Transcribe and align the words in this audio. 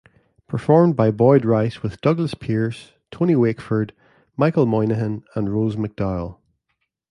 Performed 0.47 0.95
by 0.95 1.11
Boyd 1.11 1.45
Rice 1.45 1.83
with 1.83 2.01
Douglas 2.01 2.33
Pearce, 2.33 2.93
Tony 3.11 3.35
Wakeford, 3.35 3.91
Michael 4.35 4.65
Moynihan 4.65 5.23
and 5.35 5.53
Rose 5.53 5.75
McDowall. 5.75 6.39